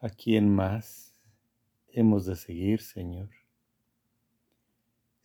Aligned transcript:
¿A 0.00 0.10
quién 0.10 0.54
más 0.54 1.12
hemos 1.88 2.24
de 2.24 2.36
seguir, 2.36 2.82
Señor? 2.82 3.30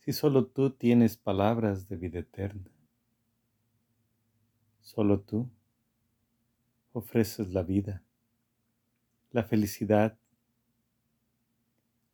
Si 0.00 0.12
solo 0.12 0.46
tú 0.46 0.70
tienes 0.70 1.16
palabras 1.16 1.88
de 1.88 1.96
vida 1.96 2.18
eterna, 2.18 2.72
solo 4.80 5.20
tú 5.20 5.48
ofreces 6.92 7.50
la 7.50 7.62
vida, 7.62 8.02
la 9.30 9.44
felicidad, 9.44 10.18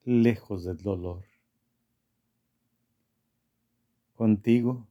lejos 0.04 0.64
del 0.64 0.76
dolor. 0.76 1.24
Contigo 4.14 4.86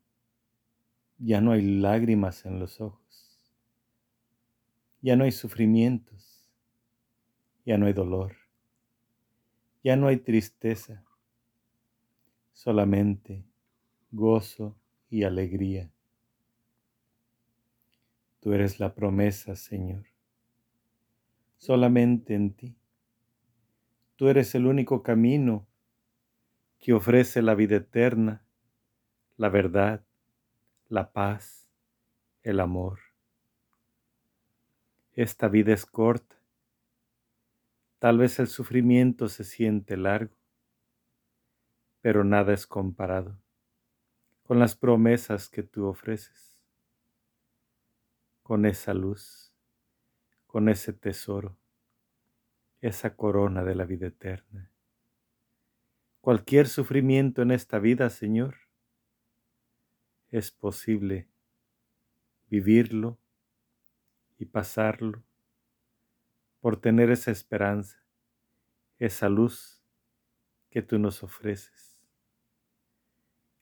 ya 1.20 1.40
no 1.40 1.52
hay 1.52 1.62
lágrimas 1.62 2.46
en 2.46 2.60
los 2.60 2.82
ojos, 2.82 3.54
ya 5.02 5.16
no 5.16 5.24
hay 5.24 5.32
sufrimientos, 5.32 6.29
ya 7.70 7.78
no 7.78 7.86
hay 7.86 7.94
dolor, 7.94 8.36
ya 9.84 9.96
no 9.96 10.08
hay 10.08 10.18
tristeza, 10.18 11.06
solamente 12.52 13.46
gozo 14.10 14.76
y 15.08 15.22
alegría. 15.22 15.92
Tú 18.40 18.54
eres 18.54 18.80
la 18.80 18.96
promesa, 18.96 19.56
Señor, 19.56 20.08
solamente 21.60 22.34
en 22.34 22.56
ti. 22.56 22.76
Tú 24.16 24.30
eres 24.30 24.56
el 24.56 24.66
único 24.66 25.04
camino 25.04 25.68
que 26.80 26.94
ofrece 26.94 27.44
la 27.44 27.54
vida 27.54 27.76
eterna, 27.76 28.44
la 29.38 29.50
verdad, 29.50 30.04
la 30.88 31.12
paz, 31.12 31.68
el 32.42 32.62
amor. 32.62 32.98
Esta 35.14 35.50
vida 35.50 35.72
es 35.72 35.86
corta 35.86 36.39
Tal 38.00 38.18
vez 38.18 38.40
el 38.40 38.48
sufrimiento 38.48 39.28
se 39.28 39.44
siente 39.44 39.98
largo, 39.98 40.34
pero 42.00 42.24
nada 42.24 42.54
es 42.54 42.66
comparado 42.66 43.38
con 44.44 44.58
las 44.58 44.76
promesas 44.76 45.50
que 45.50 45.64
tú 45.64 45.86
ofreces, 45.86 46.58
con 48.42 48.66
esa 48.66 48.94
luz, 48.94 49.54
con 50.48 50.70
ese 50.70 50.94
tesoro, 50.94 51.58
esa 52.80 53.16
corona 53.18 53.64
de 53.66 53.76
la 53.76 53.84
vida 53.84 54.08
eterna. 54.08 54.72
Cualquier 56.22 56.68
sufrimiento 56.68 57.42
en 57.42 57.52
esta 57.52 57.80
vida, 57.80 58.10
Señor, 58.10 58.56
es 60.30 60.52
posible 60.52 61.28
vivirlo 62.48 63.20
y 64.38 64.46
pasarlo 64.46 65.22
por 66.60 66.78
tener 66.78 67.10
esa 67.10 67.32
esperanza, 67.32 67.98
esa 68.98 69.30
luz 69.30 69.82
que 70.70 70.82
tú 70.82 71.00
nos 71.00 71.24
ofreces. 71.24 72.02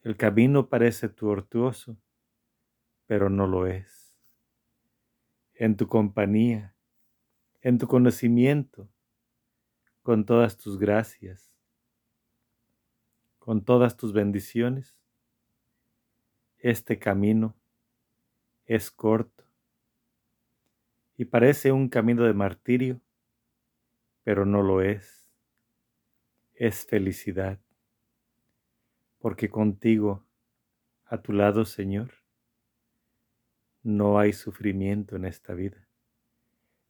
El 0.01 0.17
camino 0.17 0.69
parece 0.69 1.09
tortuoso, 1.09 1.97
pero 3.05 3.29
no 3.29 3.47
lo 3.47 3.67
es. 3.67 4.15
En 5.53 5.75
tu 5.75 5.87
compañía, 5.87 6.75
en 7.61 7.77
tu 7.77 7.87
conocimiento, 7.87 8.89
con 10.01 10.25
todas 10.25 10.57
tus 10.57 10.77
gracias, 10.77 11.53
con 13.39 13.63
todas 13.63 13.97
tus 13.97 14.13
bendiciones, 14.13 14.95
este 16.59 16.99
camino 16.99 17.55
es 18.65 18.91
corto 18.91 19.46
y 21.17 21.25
parece 21.25 21.71
un 21.71 21.89
camino 21.89 22.23
de 22.23 22.33
martirio, 22.33 23.01
pero 24.23 24.45
no 24.45 24.61
lo 24.61 24.81
es. 24.81 25.27
Es 26.53 26.85
felicidad, 26.85 27.59
porque 29.19 29.49
contigo, 29.49 30.23
a 31.05 31.21
tu 31.21 31.33
lado, 31.33 31.65
Señor, 31.65 32.11
no 33.81 34.19
hay 34.19 34.33
sufrimiento 34.33 35.15
en 35.15 35.25
esta 35.25 35.53
vida, 35.53 35.87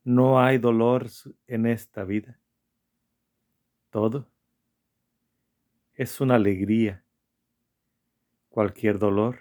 no 0.03 0.39
hay 0.39 0.57
dolor 0.57 1.07
en 1.47 1.65
esta 1.65 2.03
vida. 2.03 2.39
Todo 3.89 4.27
es 5.93 6.21
una 6.21 6.35
alegría. 6.35 7.03
Cualquier 8.49 8.99
dolor 8.99 9.39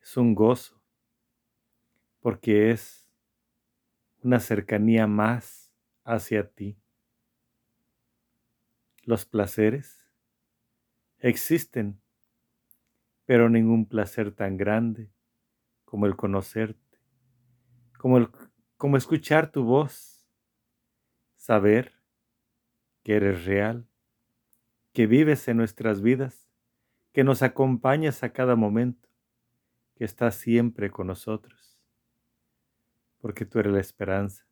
es 0.00 0.16
un 0.16 0.34
gozo, 0.34 0.80
porque 2.20 2.70
es 2.70 3.07
una 4.28 4.40
cercanía 4.40 5.06
más 5.06 5.72
hacia 6.04 6.50
ti. 6.50 6.78
Los 9.04 9.24
placeres 9.24 10.06
existen, 11.18 11.98
pero 13.24 13.48
ningún 13.48 13.86
placer 13.86 14.32
tan 14.32 14.58
grande 14.58 15.10
como 15.86 16.04
el 16.04 16.14
conocerte, 16.14 17.00
como, 17.96 18.18
el, 18.18 18.28
como 18.76 18.98
escuchar 18.98 19.50
tu 19.50 19.64
voz, 19.64 20.28
saber 21.34 21.94
que 23.04 23.16
eres 23.16 23.46
real, 23.46 23.88
que 24.92 25.06
vives 25.06 25.48
en 25.48 25.56
nuestras 25.56 26.02
vidas, 26.02 26.50
que 27.12 27.24
nos 27.24 27.42
acompañas 27.42 28.22
a 28.22 28.34
cada 28.34 28.56
momento, 28.56 29.08
que 29.94 30.04
estás 30.04 30.34
siempre 30.34 30.90
con 30.90 31.06
nosotros 31.06 31.67
porque 33.20 33.44
tú 33.44 33.58
eres 33.58 33.72
la 33.72 33.80
esperanza, 33.80 34.46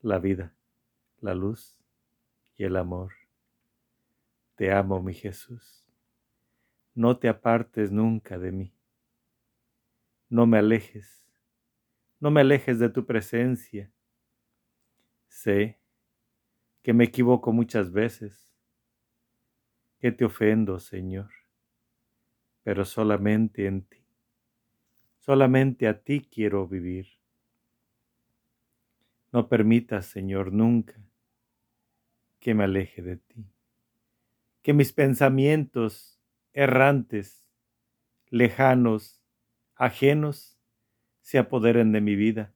la 0.00 0.18
vida, 0.18 0.54
la 1.20 1.34
luz 1.34 1.76
y 2.56 2.64
el 2.64 2.76
amor. 2.76 3.12
Te 4.56 4.72
amo, 4.72 5.02
mi 5.02 5.14
Jesús. 5.14 5.86
No 6.94 7.18
te 7.18 7.28
apartes 7.28 7.92
nunca 7.92 8.38
de 8.38 8.52
mí. 8.52 8.74
No 10.28 10.46
me 10.46 10.58
alejes, 10.58 11.26
no 12.20 12.30
me 12.30 12.42
alejes 12.42 12.78
de 12.78 12.88
tu 12.88 13.06
presencia. 13.06 13.90
Sé 15.28 15.80
que 16.82 16.92
me 16.92 17.04
equivoco 17.04 17.52
muchas 17.52 17.92
veces, 17.92 18.50
que 19.98 20.12
te 20.12 20.24
ofendo, 20.24 20.78
Señor, 20.78 21.30
pero 22.62 22.84
solamente 22.84 23.66
en 23.66 23.82
ti, 23.82 24.04
solamente 25.18 25.88
a 25.88 26.02
ti 26.02 26.20
quiero 26.20 26.66
vivir. 26.66 27.19
No 29.32 29.48
permitas, 29.48 30.06
Señor, 30.06 30.52
nunca 30.52 31.00
que 32.40 32.54
me 32.54 32.64
aleje 32.64 33.02
de 33.02 33.16
ti, 33.18 33.44
que 34.62 34.72
mis 34.72 34.92
pensamientos 34.92 36.18
errantes, 36.52 37.46
lejanos, 38.28 39.22
ajenos, 39.76 40.58
se 41.20 41.38
apoderen 41.38 41.92
de 41.92 42.00
mi 42.00 42.16
vida, 42.16 42.54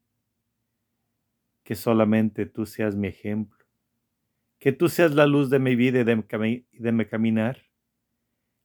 que 1.63 1.77
solamente 1.77 2.47
tú 2.47 2.67
seas 2.67 2.97
mi 2.97 3.09
ejemplo, 3.09 3.65
que 4.59 4.73
tú 4.73 4.89
seas 4.89 5.15
la 5.15 5.27
luz 5.27 5.51
de 5.51 5.59
mi 5.59 5.77
vida 5.77 6.01
y 6.01 6.05
de, 6.05 6.67
de 6.73 6.93
mi 6.93 7.07
caminar, 7.07 7.59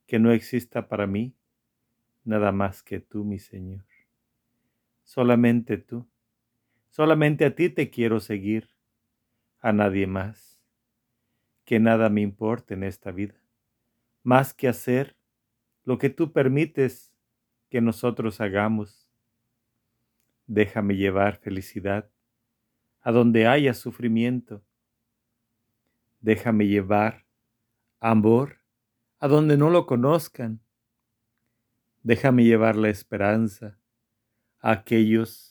que 0.07 0.17
no 0.17 0.31
exista 0.31 0.87
para 0.87 1.05
mí 1.05 1.35
nada 2.23 2.51
más 2.51 2.81
que 2.81 2.99
tú, 2.99 3.23
mi 3.23 3.39
Señor, 3.39 3.85
solamente 5.03 5.77
tú 5.77 6.07
Solamente 6.89 7.45
a 7.45 7.55
ti 7.55 7.69
te 7.69 7.89
quiero 7.89 8.19
seguir, 8.19 8.69
a 9.59 9.71
nadie 9.71 10.07
más. 10.07 10.59
Que 11.65 11.79
nada 11.79 12.09
me 12.09 12.21
importe 12.21 12.73
en 12.73 12.83
esta 12.83 13.11
vida, 13.11 13.35
más 14.23 14.53
que 14.53 14.67
hacer 14.67 15.15
lo 15.83 15.97
que 15.97 16.09
tú 16.09 16.31
permites 16.33 17.13
que 17.69 17.81
nosotros 17.81 18.41
hagamos. 18.41 19.07
Déjame 20.47 20.95
llevar 20.95 21.37
felicidad 21.37 22.09
a 23.01 23.11
donde 23.11 23.47
haya 23.47 23.73
sufrimiento. 23.73 24.63
Déjame 26.21 26.67
llevar 26.67 27.25
amor 27.99 28.57
a 29.19 29.27
donde 29.27 29.57
no 29.57 29.69
lo 29.69 29.85
conozcan. 29.85 30.59
Déjame 32.03 32.43
llevar 32.43 32.75
la 32.75 32.89
esperanza 32.89 33.79
a 34.59 34.71
aquellos 34.71 35.48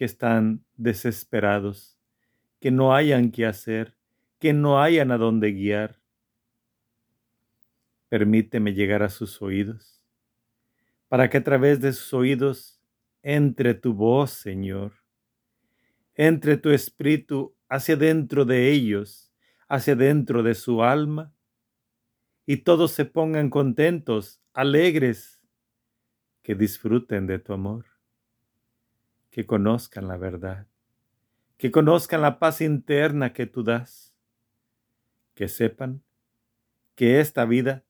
que 0.00 0.06
están 0.06 0.64
desesperados, 0.78 2.00
que 2.58 2.70
no 2.70 2.94
hayan 2.94 3.30
qué 3.30 3.44
hacer, 3.44 3.98
que 4.38 4.54
no 4.54 4.80
hayan 4.80 5.10
a 5.10 5.18
dónde 5.18 5.52
guiar. 5.52 6.00
Permíteme 8.08 8.72
llegar 8.72 9.02
a 9.02 9.10
sus 9.10 9.42
oídos, 9.42 10.02
para 11.08 11.28
que 11.28 11.36
a 11.36 11.44
través 11.44 11.82
de 11.82 11.92
sus 11.92 12.14
oídos 12.14 12.80
entre 13.22 13.74
tu 13.74 13.92
voz, 13.92 14.30
Señor, 14.30 14.94
entre 16.14 16.56
tu 16.56 16.70
espíritu 16.70 17.54
hacia 17.68 17.96
dentro 17.96 18.46
de 18.46 18.70
ellos, 18.70 19.30
hacia 19.68 19.96
dentro 19.96 20.42
de 20.42 20.54
su 20.54 20.82
alma, 20.82 21.34
y 22.46 22.56
todos 22.56 22.92
se 22.92 23.04
pongan 23.04 23.50
contentos, 23.50 24.40
alegres, 24.54 25.42
que 26.42 26.54
disfruten 26.54 27.26
de 27.26 27.38
tu 27.38 27.52
amor 27.52 27.89
que 29.30 29.46
conozcan 29.46 30.08
la 30.08 30.16
verdad, 30.16 30.66
que 31.56 31.70
conozcan 31.70 32.22
la 32.22 32.38
paz 32.38 32.60
interna 32.60 33.32
que 33.32 33.46
tú 33.46 33.62
das, 33.62 34.14
que 35.34 35.48
sepan 35.48 36.02
que 36.94 37.20
esta 37.20 37.44
vida, 37.44 37.84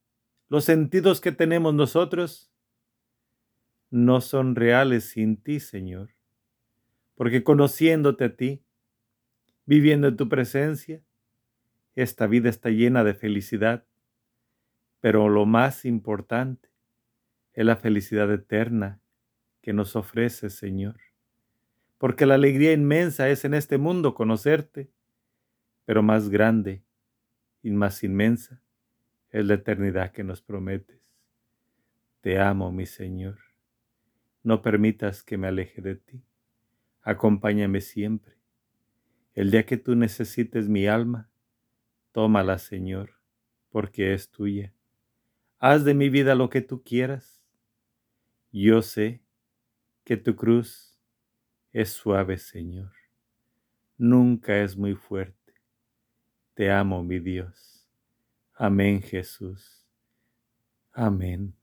los 0.49 0.65
sentidos 0.65 1.21
que 1.21 1.33
tenemos 1.33 1.75
nosotros, 1.75 2.53
no 3.91 4.21
son 4.21 4.55
reales 4.55 5.05
sin 5.05 5.37
ti, 5.37 5.59
Señor, 5.59 6.11
porque 7.15 7.43
conociéndote 7.43 8.25
a 8.25 8.37
ti, 8.37 8.63
viviendo 9.67 10.09
en 10.09 10.17
tu 10.17 10.29
presencia, 10.29 11.03
esta 11.97 12.27
vida 12.27 12.49
está 12.49 12.71
llena 12.71 13.03
de 13.03 13.15
felicidad, 13.15 13.85
pero 15.01 15.29
lo 15.29 15.45
más 15.47 15.85
importante 15.85 16.69
es 17.53 17.65
la 17.65 17.77
felicidad 17.77 18.33
eterna 18.33 19.01
que 19.61 19.73
nos 19.73 19.97
ofrece, 19.97 20.51
Señor. 20.51 21.10
Porque 22.01 22.25
la 22.25 22.37
alegría 22.37 22.73
inmensa 22.73 23.29
es 23.29 23.45
en 23.45 23.53
este 23.53 23.77
mundo 23.77 24.15
conocerte, 24.15 24.91
pero 25.85 26.03
más 26.03 26.31
grande 26.31 26.83
y 27.63 27.73
más 27.73 28.03
inmensa 28.03 28.63
es 29.29 29.45
la 29.45 29.53
eternidad 29.53 30.11
que 30.11 30.25
nos 30.25 30.41
prometes. 30.41 30.99
Te 32.23 32.39
amo, 32.39 32.73
mi 32.73 32.87
Señor. 32.87 33.37
No 34.43 34.63
permitas 34.63 35.23
que 35.23 35.37
me 35.37 35.49
aleje 35.49 35.83
de 35.83 35.97
ti. 35.97 36.23
Acompáñame 37.03 37.83
siempre. 37.83 38.35
El 39.35 39.51
día 39.51 39.67
que 39.67 39.77
tú 39.77 39.95
necesites 39.95 40.71
mi 40.71 40.87
alma, 40.87 41.29
tómala, 42.13 42.57
Señor, 42.57 43.21
porque 43.69 44.15
es 44.15 44.31
tuya. 44.31 44.73
Haz 45.59 45.85
de 45.85 45.93
mi 45.93 46.09
vida 46.09 46.35
lo 46.35 46.49
que 46.49 46.63
tú 46.63 46.83
quieras. 46.83 47.43
Yo 48.53 48.81
sé 48.81 49.21
que 50.03 50.17
tu 50.17 50.35
cruz 50.35 50.90
es 51.73 51.91
suave, 51.91 52.37
Señor. 52.39 52.93
Nunca 53.97 54.63
es 54.63 54.77
muy 54.77 54.95
fuerte. 54.95 55.55
Te 56.55 56.71
amo, 56.71 57.03
mi 57.03 57.19
Dios. 57.19 57.87
Amén, 58.55 59.01
Jesús. 59.01 59.87
Amén. 60.93 61.60